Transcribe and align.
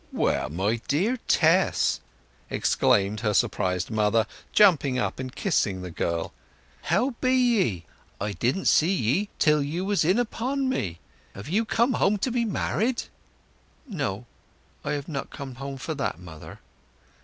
"Well!—my 0.13 0.77
dear 0.87 1.17
Tess!" 1.27 1.99
exclaimed 2.49 3.19
her 3.19 3.35
surprised 3.35 3.91
mother, 3.91 4.25
jumping 4.51 4.97
up 4.97 5.19
and 5.19 5.35
kissing 5.35 5.83
the 5.83 5.91
girl. 5.91 6.33
"How 6.85 7.11
be 7.21 7.31
ye? 7.35 7.85
I 8.19 8.31
didn't 8.31 8.65
see 8.65 8.93
you 8.95 9.27
till 9.37 9.61
you 9.61 9.85
was 9.85 10.03
in 10.03 10.17
upon 10.17 10.67
me! 10.67 10.97
Have 11.35 11.49
you 11.49 11.65
come 11.65 11.93
home 11.93 12.17
to 12.17 12.31
be 12.31 12.45
married?" 12.45 13.03
"No, 13.87 14.25
I 14.83 14.93
have 14.93 15.07
not 15.07 15.29
come 15.29 15.53
for 15.77 15.93
that, 15.93 16.17
mother." 16.17 16.59